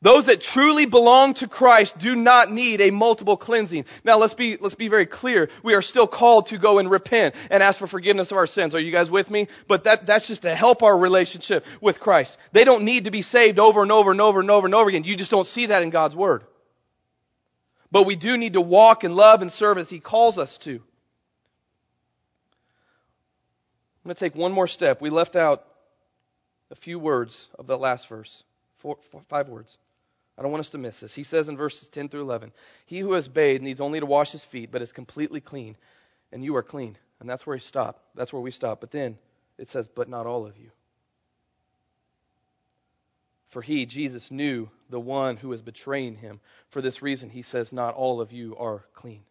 [0.00, 3.84] Those that truly belong to Christ do not need a multiple cleansing.
[4.04, 5.50] Now let's be, let's be very clear.
[5.62, 8.74] We are still called to go and repent and ask for forgiveness of our sins.
[8.74, 9.48] Are you guys with me?
[9.68, 12.38] But that, that's just to help our relationship with Christ.
[12.52, 14.88] They don't need to be saved over and over and over and over and over
[14.88, 15.04] again.
[15.04, 16.42] You just don't see that in God's Word.
[17.92, 20.80] But we do need to walk in love and serve as He calls us to.
[24.02, 25.02] I'm going to take one more step.
[25.02, 25.64] We left out
[26.70, 28.42] a few words of that last verse.
[28.78, 29.76] Four, four, five words.
[30.38, 31.14] I don't want us to miss this.
[31.14, 32.52] He says in verses 10 through 11,
[32.86, 35.76] He who has bathed needs only to wash his feet, but is completely clean,
[36.32, 36.96] and you are clean.
[37.20, 38.02] And that's where he stopped.
[38.14, 38.80] That's where we stop.
[38.80, 39.18] But then
[39.58, 40.70] it says, But not all of you.
[43.50, 46.40] For he, Jesus, knew the one who was betraying him.
[46.70, 49.22] For this reason, he says, Not all of you are clean.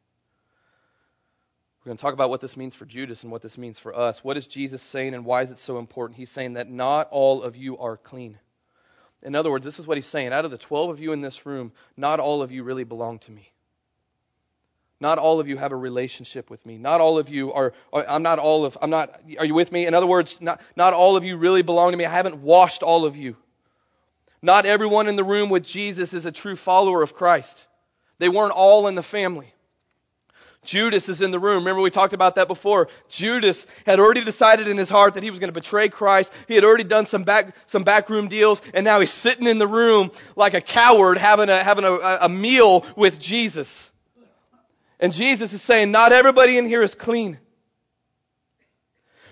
[1.79, 3.97] We're going to talk about what this means for Judas and what this means for
[3.97, 4.21] us.
[4.21, 6.17] What is Jesus saying and why is it so important?
[6.17, 8.37] He's saying that not all of you are clean.
[9.23, 10.33] In other words, this is what he's saying.
[10.33, 13.19] Out of the 12 of you in this room, not all of you really belong
[13.19, 13.49] to me.
[15.01, 16.77] Not all of you have a relationship with me.
[16.77, 19.71] Not all of you are, are, I'm not all of, I'm not, are you with
[19.71, 19.85] me?
[19.85, 22.05] In other words, not, not all of you really belong to me.
[22.05, 23.37] I haven't washed all of you.
[24.41, 27.65] Not everyone in the room with Jesus is a true follower of Christ.
[28.17, 29.53] They weren't all in the family.
[30.65, 31.63] Judas is in the room.
[31.63, 32.89] Remember we talked about that before.
[33.07, 36.33] Judas had already decided in his heart that he was going to betray Christ.
[36.47, 39.67] He had already done some back, some backroom deals and now he's sitting in the
[39.67, 43.89] room like a coward having a, having a, a meal with Jesus.
[44.99, 47.39] And Jesus is saying, not everybody in here is clean.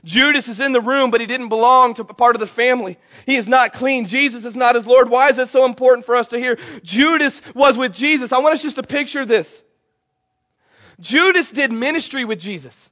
[0.03, 2.97] Judas is in the room, but he didn't belong to part of the family.
[3.25, 4.05] He is not clean.
[4.05, 5.09] Jesus is not his Lord.
[5.09, 6.57] Why is it so important for us to hear?
[6.83, 8.31] Judas was with Jesus.
[8.31, 9.61] I want us just to picture this.
[10.99, 12.89] Judas did ministry with Jesus.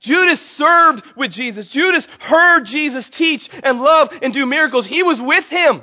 [0.00, 1.68] Judas served with Jesus.
[1.70, 4.86] Judas heard Jesus teach and love and do miracles.
[4.86, 5.82] He was with him.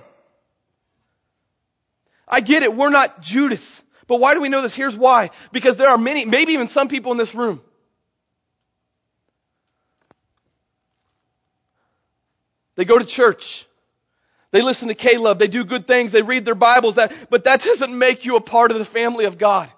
[2.28, 2.76] I get it.
[2.76, 3.84] We're not Judas.
[4.08, 4.76] But why do we know this?
[4.76, 5.32] Here's why.
[5.52, 7.62] Because there are many, maybe even some people in this room.
[12.76, 13.68] They go to church.
[14.52, 15.40] They listen to K-LOVE.
[15.40, 16.12] They do good things.
[16.12, 16.96] They read their Bibles.
[16.96, 19.70] That, but that doesn't make you a part of the family of God.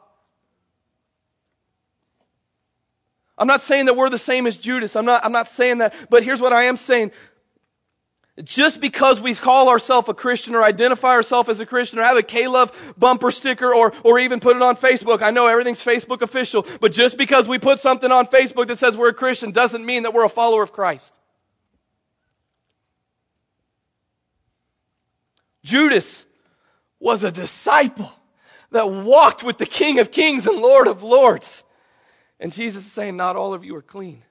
[3.37, 4.95] I'm not saying that we're the same as Judas.
[4.95, 5.93] I'm not, I'm not saying that.
[6.09, 7.11] But here's what I am saying.
[8.43, 12.17] Just because we call ourselves a Christian or identify ourselves as a Christian or have
[12.17, 15.23] a K-LOVE bumper sticker or, or even put it on Facebook.
[15.23, 18.95] I know everything's Facebook official, but just because we put something on Facebook that says
[18.95, 21.11] we're a Christian doesn't mean that we're a follower of Christ.
[25.63, 26.25] Judas
[26.99, 28.11] was a disciple
[28.71, 31.63] that walked with the King of Kings and Lord of Lords.
[32.39, 34.23] And Jesus is saying, not all of you are clean.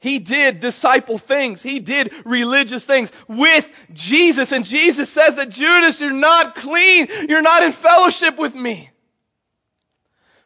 [0.00, 1.60] He did disciple things.
[1.60, 4.52] He did religious things with Jesus.
[4.52, 7.08] And Jesus says that Judas, you're not clean.
[7.28, 8.90] You're not in fellowship with me.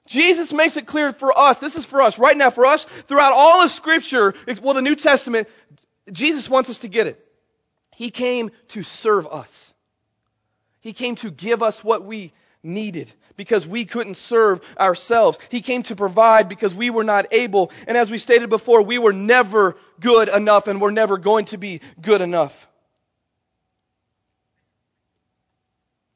[0.07, 1.59] Jesus makes it clear for us.
[1.59, 4.97] This is for us right now, for us throughout all of scripture, well, the New
[4.97, 5.49] Testament,
[6.11, 7.25] Jesus wants us to get it.
[7.95, 9.75] He came to serve us.
[10.81, 15.39] He came to give us what we needed because we couldn't serve ourselves.
[15.51, 17.71] He came to provide because we were not able.
[17.87, 21.59] And as we stated before, we were never good enough and we're never going to
[21.59, 22.69] be good enough.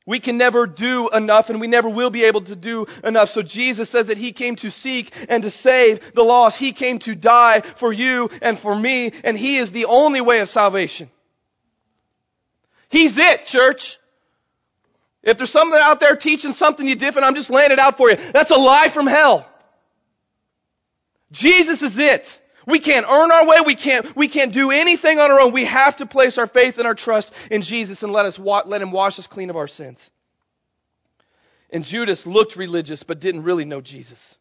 [0.08, 3.28] We can never do enough and we never will be able to do enough.
[3.30, 6.60] So Jesus says that He came to seek and to save the lost.
[6.60, 10.38] He came to die for you and for me and He is the only way
[10.38, 11.10] of salvation.
[12.88, 13.98] He's it, church.
[15.26, 18.08] If there's something out there teaching something you different, I'm just laying it out for
[18.08, 18.16] you.
[18.16, 19.44] That's a lie from hell.
[21.32, 22.40] Jesus is it.
[22.64, 23.56] We can't earn our way.
[23.66, 25.52] We can't, we can't do anything on our own.
[25.52, 28.62] We have to place our faith and our trust in Jesus and let us, wa-
[28.66, 30.10] let Him wash us clean of our sins.
[31.70, 34.38] And Judas looked religious, but didn't really know Jesus.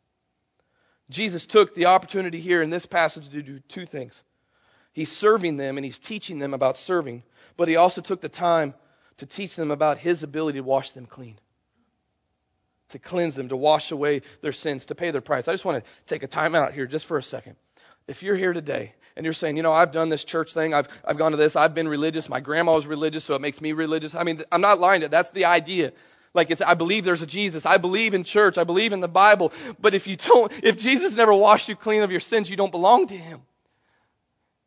[1.10, 4.24] Jesus took the opportunity here in this passage to do two things.
[4.94, 7.24] He's serving them and he's teaching them about serving,
[7.58, 8.76] but he also took the time
[9.18, 11.38] to teach them about His ability to wash them clean,
[12.90, 15.48] to cleanse them, to wash away their sins, to pay their price.
[15.48, 17.56] I just want to take a time out here just for a second.
[18.08, 20.88] If you're here today and you're saying, you know, I've done this church thing, I've,
[21.04, 23.72] I've gone to this, I've been religious, my grandma was religious, so it makes me
[23.72, 24.14] religious.
[24.14, 25.10] I mean, I'm not lying to you.
[25.10, 25.94] That's the idea.
[26.36, 27.66] Like it's, I believe there's a Jesus.
[27.66, 28.58] I believe in church.
[28.58, 29.54] I believe in the Bible.
[29.80, 32.72] But if you don't, if Jesus never washed you clean of your sins, you don't
[32.72, 33.42] belong to Him.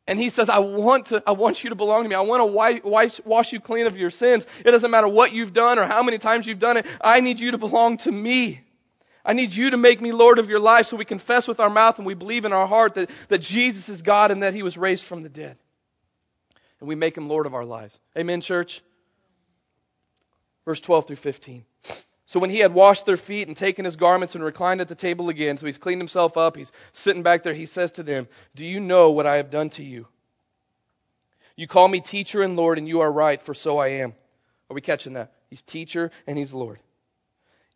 [0.09, 2.15] And he says, I want to, I want you to belong to me.
[2.15, 4.47] I want to wash you clean of your sins.
[4.65, 6.87] It doesn't matter what you've done or how many times you've done it.
[6.99, 8.63] I need you to belong to me.
[9.23, 11.69] I need you to make me Lord of your life so we confess with our
[11.69, 14.63] mouth and we believe in our heart that, that Jesus is God and that he
[14.63, 15.59] was raised from the dead.
[16.81, 17.99] And we make him Lord of our lives.
[18.17, 18.81] Amen, church?
[20.65, 21.67] Verse 12 through 15.
[22.29, 24.95] So when he had washed their feet and taken his garments and reclined at the
[24.95, 28.29] table again, so he's cleaned himself up, he's sitting back there, he says to them,
[28.55, 30.07] Do you know what I have done to you?
[31.57, 34.13] You call me teacher and Lord, and you are right, for so I am.
[34.69, 35.33] Are we catching that?
[35.49, 36.81] He's teacher and he's Lord.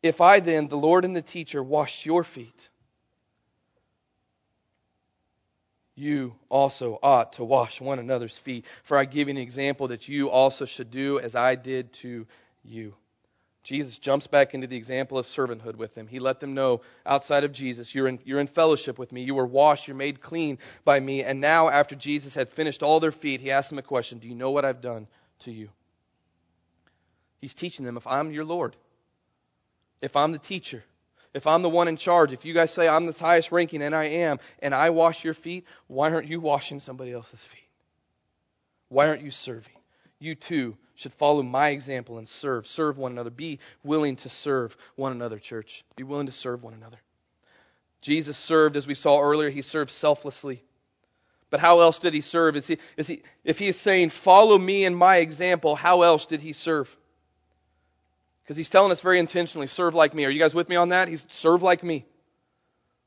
[0.02, 2.68] If I then, the Lord and the teacher, washed your feet,
[5.94, 8.66] you also ought to wash one another's feet.
[8.82, 12.26] For I give you an example that you also should do as I did to
[12.62, 12.92] you.
[13.62, 16.08] Jesus jumps back into the example of servanthood with them.
[16.08, 19.22] He let them know outside of Jesus, you're in, you're in fellowship with me.
[19.22, 19.86] You were washed.
[19.86, 21.22] You're made clean by me.
[21.22, 24.26] And now, after Jesus had finished all their feet, he asked them a question Do
[24.26, 25.06] you know what I've done
[25.40, 25.68] to you?
[27.40, 28.74] He's teaching them if I'm your Lord,
[30.00, 30.82] if I'm the teacher,
[31.32, 33.94] if I'm the one in charge, if you guys say I'm the highest ranking, and
[33.94, 37.60] I am, and I wash your feet, why aren't you washing somebody else's feet?
[38.88, 39.74] Why aren't you serving?
[40.22, 42.68] You too should follow my example and serve.
[42.68, 43.30] Serve one another.
[43.30, 45.84] Be willing to serve one another, church.
[45.96, 46.98] Be willing to serve one another.
[48.02, 50.62] Jesus served, as we saw earlier, he served selflessly.
[51.50, 52.54] But how else did he serve?
[52.54, 56.24] Is he, is he, if he is saying, follow me and my example, how else
[56.26, 56.94] did he serve?
[58.44, 60.24] Because he's telling us very intentionally, serve like me.
[60.24, 61.08] Are you guys with me on that?
[61.08, 62.06] He's serve like me.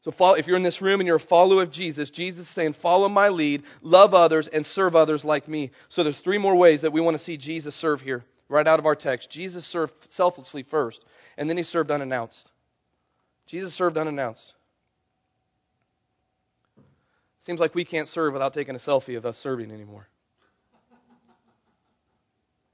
[0.05, 2.49] So follow, if you're in this room and you're a follower of Jesus, Jesus is
[2.49, 5.71] saying, follow my lead, love others, and serve others like me.
[5.89, 8.77] So there's three more ways that we want to see Jesus serve here, right out
[8.77, 9.31] of our text.
[9.31, 11.03] Jesus served selflessly first,
[11.37, 12.51] and then he served unannounced.
[13.47, 14.53] Jesus served unannounced.
[17.39, 20.07] Seems like we can't serve without taking a selfie of us serving anymore.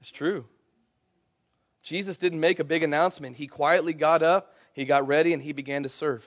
[0.02, 0.44] It's true.
[1.82, 3.36] Jesus didn't make a big announcement.
[3.36, 6.22] He quietly got up, he got ready, and he began to serve.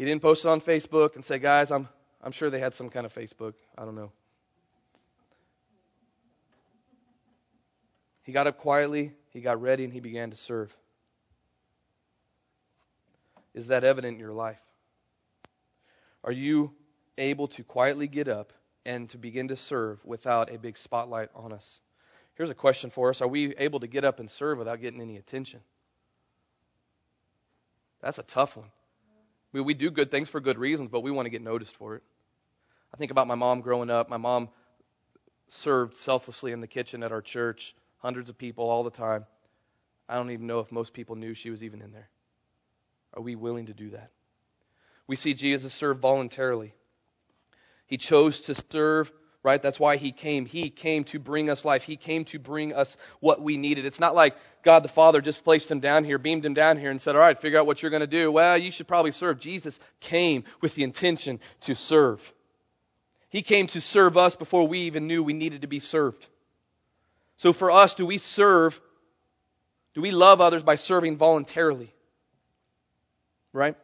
[0.00, 1.86] He didn't post it on Facebook and say, guys, I'm,
[2.22, 3.52] I'm sure they had some kind of Facebook.
[3.76, 4.10] I don't know.
[8.22, 10.74] He got up quietly, he got ready, and he began to serve.
[13.52, 14.58] Is that evident in your life?
[16.24, 16.72] Are you
[17.18, 18.54] able to quietly get up
[18.86, 21.78] and to begin to serve without a big spotlight on us?
[22.36, 25.02] Here's a question for us Are we able to get up and serve without getting
[25.02, 25.60] any attention?
[28.00, 28.70] That's a tough one.
[29.52, 31.96] We, we do good things for good reasons, but we want to get noticed for
[31.96, 32.02] it.
[32.94, 34.08] I think about my mom growing up.
[34.08, 34.48] My mom
[35.48, 39.26] served selflessly in the kitchen at our church, hundreds of people all the time.
[40.08, 42.08] I don't even know if most people knew she was even in there.
[43.14, 44.10] Are we willing to do that?
[45.06, 46.74] We see Jesus serve voluntarily.
[47.86, 49.10] He chose to serve
[49.42, 49.60] right?
[49.62, 50.44] That's why he came.
[50.44, 51.82] He came to bring us life.
[51.82, 53.86] He came to bring us what we needed.
[53.86, 56.90] It's not like God the Father just placed him down here, beamed him down here,
[56.90, 58.30] and said, All right, figure out what you're going to do.
[58.30, 59.40] Well, you should probably serve.
[59.40, 62.32] Jesus came with the intention to serve.
[63.30, 66.26] He came to serve us before we even knew we needed to be served.
[67.36, 68.78] So for us, do we serve?
[69.94, 71.94] Do we love others by serving voluntarily?
[73.52, 73.76] Right?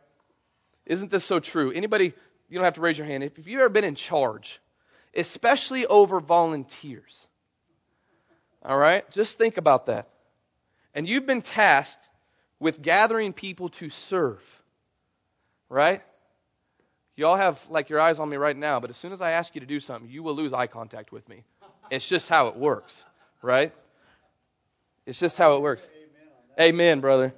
[0.84, 1.72] Isn't this so true?
[1.72, 2.12] Anybody,
[2.48, 3.24] you don't have to raise your hand.
[3.24, 4.60] If you've ever been in charge,
[5.16, 7.26] especially over volunteers.
[8.64, 9.08] All right?
[9.10, 10.08] Just think about that.
[10.94, 12.08] And you've been tasked
[12.58, 14.42] with gathering people to serve.
[15.68, 16.02] Right?
[17.16, 19.54] Y'all have like your eyes on me right now, but as soon as I ask
[19.54, 21.44] you to do something, you will lose eye contact with me.
[21.90, 23.04] It's just how it works,
[23.42, 23.72] right?
[25.06, 25.82] It's just how it works.
[26.58, 27.32] Amen, Amen brother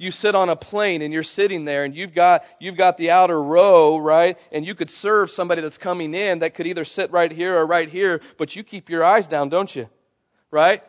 [0.00, 3.10] you sit on a plane and you're sitting there and you've got you've got the
[3.10, 4.38] outer row, right?
[4.50, 7.66] And you could serve somebody that's coming in that could either sit right here or
[7.66, 9.90] right here, but you keep your eyes down, don't you?
[10.50, 10.82] Right?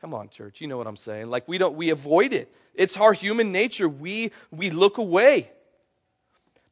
[0.00, 1.26] Come on, church, you know what I'm saying.
[1.30, 2.54] Like we don't we avoid it.
[2.74, 3.88] It's our human nature.
[3.88, 5.50] We we look away.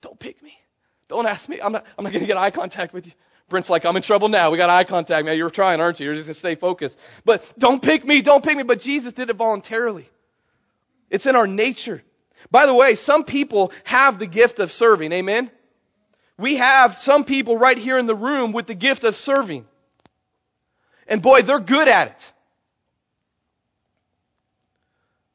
[0.02, 0.56] Don't pick me.
[1.08, 1.60] Don't ask me.
[1.60, 3.12] I'm not I'm not gonna get eye contact with you.
[3.48, 4.52] Brent's like, I'm in trouble now.
[4.52, 5.26] We got eye contact.
[5.26, 6.06] Man, you're trying, aren't you?
[6.06, 6.96] You're just to stay focused.
[7.24, 8.22] But don't pick me.
[8.22, 8.62] Don't pick me.
[8.62, 10.08] But Jesus did it voluntarily.
[11.14, 12.02] It's in our nature.
[12.50, 15.12] By the way, some people have the gift of serving.
[15.12, 15.48] Amen?
[16.36, 19.64] We have some people right here in the room with the gift of serving.
[21.06, 22.32] And boy, they're good at it.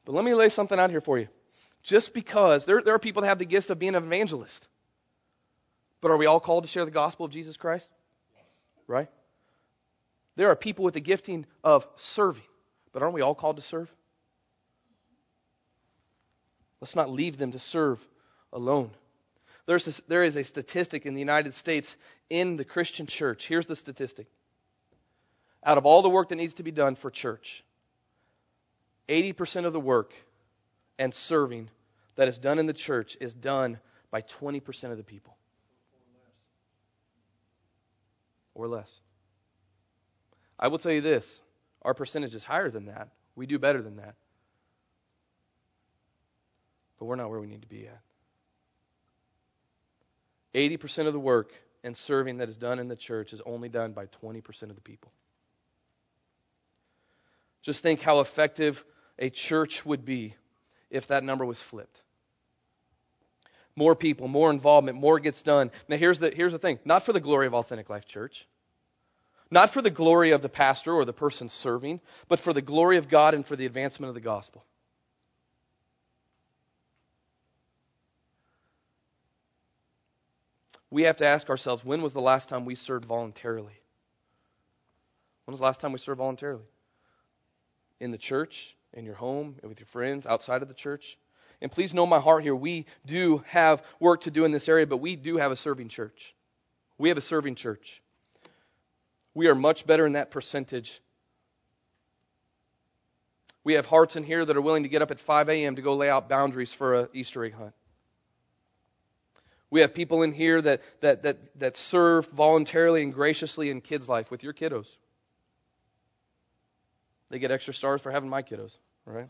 [0.04, 1.28] But let me lay something out here for you.
[1.82, 4.68] Just because there, there are people that have the gift of being an evangelist.
[6.02, 7.88] But are we all called to share the gospel of Jesus Christ?
[8.86, 9.08] Right?
[10.36, 12.44] There are people with the gifting of serving.
[12.92, 13.90] But aren't we all called to serve?
[16.80, 18.04] Let's not leave them to serve
[18.52, 18.90] alone.
[19.66, 21.96] There's a, there is a statistic in the United States
[22.28, 23.46] in the Christian church.
[23.46, 24.26] Here's the statistic.
[25.64, 27.62] Out of all the work that needs to be done for church,
[29.08, 30.14] 80% of the work
[30.98, 31.68] and serving
[32.16, 33.78] that is done in the church is done
[34.10, 35.36] by 20% of the people.
[38.54, 38.90] Or less.
[40.58, 41.40] I will tell you this
[41.82, 43.08] Our percentage is higher than that.
[43.36, 44.14] We do better than that.
[47.00, 48.00] But we're not where we need to be at.
[50.54, 53.92] 80% of the work and serving that is done in the church is only done
[53.92, 55.10] by 20% of the people.
[57.62, 58.84] Just think how effective
[59.18, 60.34] a church would be
[60.90, 62.02] if that number was flipped.
[63.76, 65.70] More people, more involvement, more gets done.
[65.88, 68.46] Now, here's the, here's the thing not for the glory of Authentic Life Church,
[69.50, 72.98] not for the glory of the pastor or the person serving, but for the glory
[72.98, 74.64] of God and for the advancement of the gospel.
[80.90, 83.78] We have to ask ourselves when was the last time we served voluntarily?
[85.44, 86.66] When was the last time we served voluntarily?
[88.00, 91.16] In the church, in your home, with your friends, outside of the church?
[91.62, 92.56] And please know my heart here.
[92.56, 95.88] We do have work to do in this area, but we do have a serving
[95.88, 96.34] church.
[96.98, 98.02] We have a serving church.
[99.34, 101.00] We are much better in that percentage.
[103.62, 105.76] We have hearts in here that are willing to get up at 5 a.m.
[105.76, 107.74] to go lay out boundaries for an Easter egg hunt.
[109.70, 114.08] We have people in here that, that, that, that serve voluntarily and graciously in kids'
[114.08, 114.88] life with your kiddos.
[117.30, 119.28] They get extra stars for having my kiddos, right?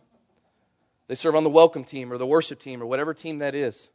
[1.08, 3.88] They serve on the welcome team or the worship team or whatever team that is.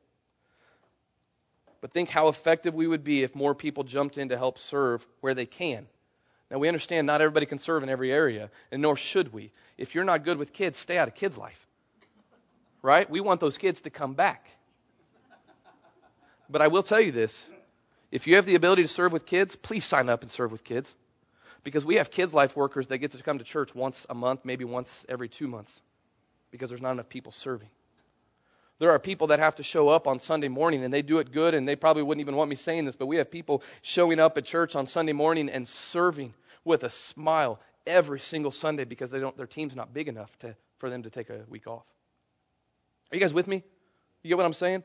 [1.82, 5.06] But think how effective we would be if more people jumped in to help serve
[5.22, 5.88] where they can.
[6.52, 9.52] Now, we understand not everybody can serve in every area, and nor should we.
[9.78, 11.68] If you're not good with kids, stay out of kids' life.
[12.84, 13.10] Right?
[13.10, 14.48] We want those kids to come back.
[16.50, 17.50] But I will tell you this
[18.12, 20.64] if you have the ability to serve with kids, please sign up and serve with
[20.64, 20.96] kids.
[21.64, 24.41] Because we have kids' life workers that get to come to church once a month,
[24.46, 25.82] maybe once every two months,
[26.52, 27.70] because there's not enough people serving.
[28.78, 31.32] There are people that have to show up on Sunday morning and they do it
[31.32, 34.20] good, and they probably wouldn't even want me saying this, but we have people showing
[34.20, 36.34] up at church on Sunday morning and serving
[36.64, 40.56] with a smile every single Sunday because they don't, their team's not big enough to,
[40.78, 41.86] for them to take a week off.
[43.12, 43.64] Are you guys with me?
[44.24, 44.84] You get what I'm saying?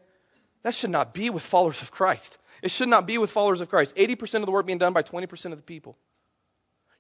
[0.63, 2.39] That should not be with followers of Christ.
[2.63, 3.95] It should not be with followers of Christ.
[3.97, 5.97] 80% of the work being done by 20% of the people.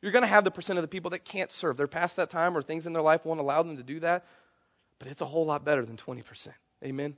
[0.01, 1.77] You're going to have the percent of the people that can't serve.
[1.77, 4.25] They're past that time or things in their life won't allow them to do that.
[4.99, 6.49] But it's a whole lot better than 20%.
[6.85, 7.17] Amen?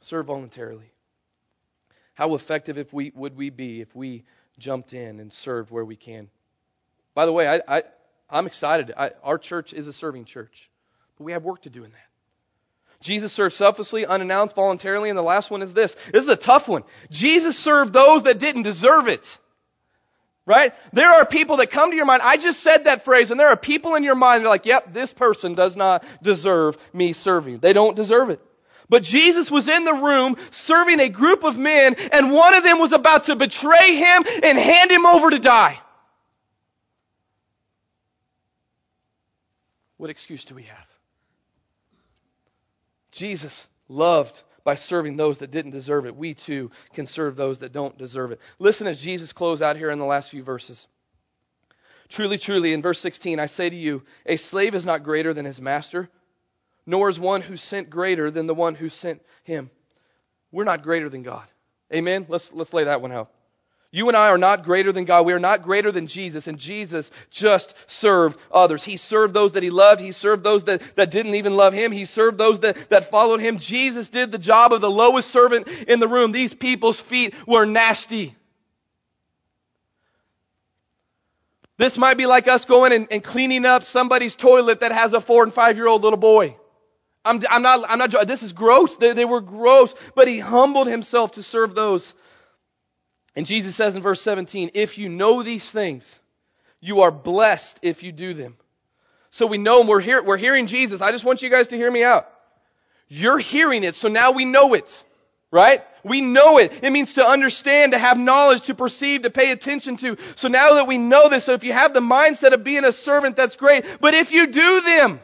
[0.00, 0.92] Serve voluntarily.
[2.14, 4.24] How effective if we, would we be if we
[4.58, 6.28] jumped in and served where we can?
[7.14, 7.82] By the way, I, I,
[8.28, 8.92] I'm excited.
[8.96, 10.68] I, our church is a serving church,
[11.16, 12.07] but we have work to do in that.
[13.00, 15.94] Jesus served selflessly, unannounced, voluntarily, and the last one is this.
[16.12, 16.82] This is a tough one.
[17.10, 19.38] Jesus served those that didn't deserve it.
[20.44, 20.72] Right?
[20.92, 22.22] There are people that come to your mind.
[22.22, 24.66] I just said that phrase, and there are people in your mind that are like,
[24.66, 27.58] yep, this person does not deserve me serving.
[27.58, 28.40] They don't deserve it.
[28.88, 32.78] But Jesus was in the room serving a group of men, and one of them
[32.78, 35.78] was about to betray him and hand him over to die.
[39.98, 40.97] What excuse do we have?
[43.18, 46.16] Jesus loved by serving those that didn't deserve it.
[46.16, 48.40] We too can serve those that don't deserve it.
[48.58, 50.86] Listen as Jesus closed out here in the last few verses.
[52.08, 55.44] Truly, truly, in verse 16, I say to you, a slave is not greater than
[55.44, 56.08] his master,
[56.86, 59.70] nor is one who sent greater than the one who sent him.
[60.50, 61.46] We're not greater than God.
[61.92, 62.26] Amen?
[62.28, 63.30] Let's, let's lay that one out.
[63.90, 65.24] You and I are not greater than God.
[65.24, 66.46] We are not greater than Jesus.
[66.46, 68.84] And Jesus just served others.
[68.84, 70.02] He served those that he loved.
[70.02, 71.90] He served those that, that didn't even love him.
[71.90, 73.58] He served those that, that followed him.
[73.58, 76.32] Jesus did the job of the lowest servant in the room.
[76.32, 78.34] These people's feet were nasty.
[81.78, 85.20] This might be like us going and, and cleaning up somebody's toilet that has a
[85.20, 86.56] four and five year old little boy.
[87.24, 88.96] I'm, I'm not, I'm not, this is gross.
[88.96, 92.12] They, they were gross, but he humbled himself to serve those
[93.36, 96.18] and Jesus says in verse 17, if you know these things,
[96.80, 98.56] you are blessed if you do them.
[99.30, 101.00] So we know we're here, we're hearing Jesus.
[101.00, 102.28] I just want you guys to hear me out.
[103.08, 105.04] You're hearing it, so now we know it.
[105.50, 105.82] Right?
[106.04, 106.82] We know it.
[106.82, 110.18] It means to understand, to have knowledge, to perceive, to pay attention to.
[110.36, 112.92] So now that we know this, so if you have the mindset of being a
[112.92, 113.86] servant, that's great.
[113.98, 115.20] But if you do them,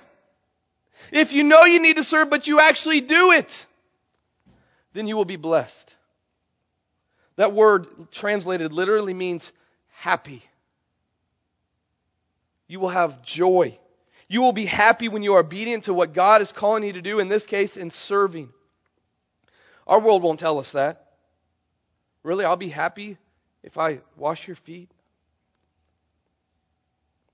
[1.12, 3.66] if you know you need to serve, but you actually do it,
[4.94, 5.93] then you will be blessed.
[7.36, 9.52] That word translated literally means
[9.88, 10.42] happy.
[12.68, 13.78] You will have joy.
[14.28, 17.02] You will be happy when you are obedient to what God is calling you to
[17.02, 18.50] do, in this case, in serving.
[19.86, 21.04] Our world won't tell us that.
[22.22, 23.18] Really, I'll be happy
[23.62, 24.90] if I wash your feet.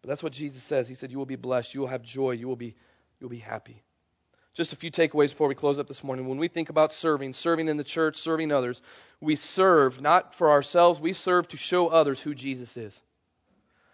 [0.02, 0.88] But that's what Jesus says.
[0.88, 1.74] He said, You will be blessed.
[1.74, 2.32] You will have joy.
[2.32, 2.74] You will be,
[3.20, 3.82] you'll be happy.
[4.54, 6.28] Just a few takeaways before we close up this morning.
[6.28, 8.82] When we think about serving, serving in the church, serving others,
[9.20, 13.00] we serve not for ourselves, we serve to show others who Jesus is.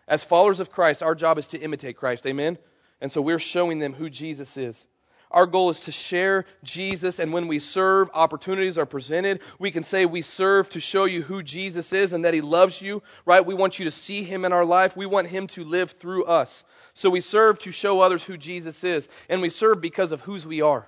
[0.08, 2.26] As followers of Christ, our job is to imitate Christ.
[2.26, 2.56] Amen?
[3.00, 4.86] And so we're showing them who Jesus is.
[5.30, 9.40] Our goal is to share Jesus, and when we serve, opportunities are presented.
[9.58, 12.80] We can say we serve to show you who Jesus is and that He loves
[12.80, 13.44] you, right?
[13.44, 14.96] We want you to see Him in our life.
[14.96, 16.62] We want Him to live through us.
[16.94, 20.46] So we serve to show others who Jesus is, and we serve because of whose
[20.46, 20.86] we are.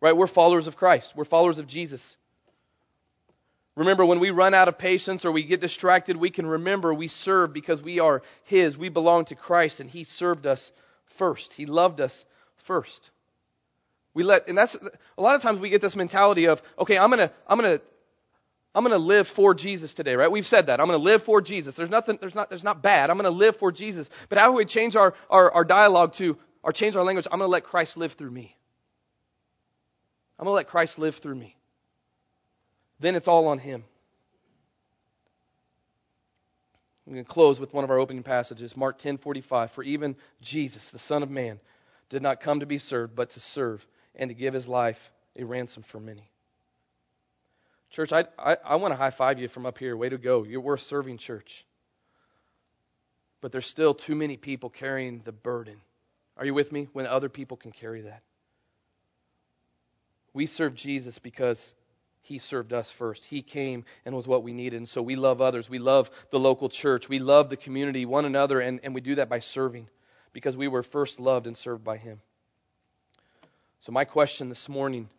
[0.00, 0.16] Right?
[0.16, 2.16] We're followers of Christ, we're followers of Jesus.
[3.76, 7.08] Remember, when we run out of patience or we get distracted, we can remember we
[7.08, 8.78] serve because we are His.
[8.78, 10.70] We belong to Christ, and He served us
[11.06, 11.52] first.
[11.52, 12.24] He loved us
[12.56, 13.10] first.
[14.14, 14.76] We let, and that's
[15.18, 17.80] a lot of times we get this mentality of, okay, I'm gonna, I'm gonna,
[18.74, 20.30] I'm gonna live for Jesus today, right?
[20.30, 20.80] We've said that.
[20.80, 21.74] I'm gonna live for Jesus.
[21.74, 23.10] There's nothing, there's not, there's not bad.
[23.10, 24.08] I'm gonna live for Jesus.
[24.28, 27.26] But how do we change our, our, our dialogue to, or change our language?
[27.30, 28.56] I'm gonna let Christ live through me.
[30.38, 31.56] I'm gonna let Christ live through me
[33.04, 33.84] then it's all on Him.
[37.06, 39.70] I'm going to close with one of our opening passages, Mark 10:45.
[39.70, 41.60] For even Jesus, the Son of Man,
[42.08, 45.44] did not come to be served, but to serve and to give His life a
[45.44, 46.30] ransom for many.
[47.90, 49.96] Church, I, I, I want to high five you from up here.
[49.96, 50.44] Way to go.
[50.44, 51.64] You're worth serving, church.
[53.40, 55.76] But there's still too many people carrying the burden.
[56.36, 56.88] Are you with me?
[56.92, 58.22] When other people can carry that.
[60.32, 61.74] We serve Jesus because
[62.24, 63.24] he served us first.
[63.24, 64.78] He came and was what we needed.
[64.78, 65.68] And so we love others.
[65.68, 67.08] We love the local church.
[67.08, 69.88] We love the community, one another, and, and we do that by serving
[70.32, 72.20] because we were first loved and served by Him.
[73.80, 75.10] So, my question this morning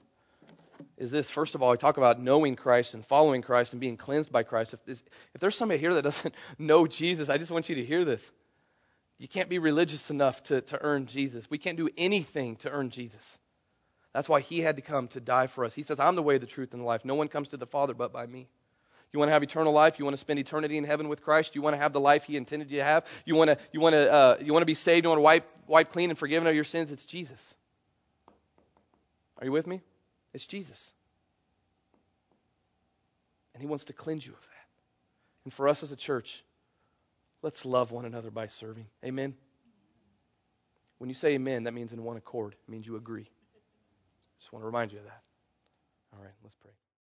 [0.97, 1.29] is this.
[1.29, 4.41] First of all, I talk about knowing Christ and following Christ and being cleansed by
[4.41, 4.73] Christ.
[4.73, 5.03] If, this,
[5.35, 8.31] if there's somebody here that doesn't know Jesus, I just want you to hear this.
[9.19, 11.49] You can't be religious enough to, to earn Jesus.
[11.49, 13.37] We can't do anything to earn Jesus.
[14.15, 15.73] That's why he had to come to die for us.
[15.73, 17.03] He says, I'm the way, the truth, and the life.
[17.03, 18.47] No one comes to the Father but by me.
[19.11, 19.99] You want to have eternal life?
[19.99, 21.53] You want to spend eternity in heaven with Christ?
[21.53, 23.05] You want to have the life He intended you to have?
[23.25, 25.03] You want to, you want to, uh, you want to be saved?
[25.03, 26.93] You want to wipe, wipe clean and forgiven of your sins?
[26.93, 27.55] It's Jesus.
[29.37, 29.81] Are you with me?
[30.33, 30.93] It's Jesus.
[33.53, 34.67] And He wants to cleanse you of that.
[35.43, 36.41] And for us as a church,
[37.41, 38.85] let's love one another by serving.
[39.03, 39.35] Amen?
[40.99, 42.55] When you say amen, that means in one accord.
[42.65, 43.27] It means you agree.
[44.39, 45.21] Just want to remind you of that.
[46.13, 46.71] All right, let's pray.